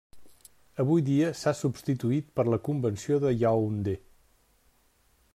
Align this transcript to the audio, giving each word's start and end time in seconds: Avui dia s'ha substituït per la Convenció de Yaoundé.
Avui 0.83 1.01
dia 1.09 1.27
s'ha 1.41 1.51
substituït 1.59 2.31
per 2.39 2.45
la 2.53 2.59
Convenció 2.69 3.19
de 3.25 3.33
Yaoundé. 3.43 3.93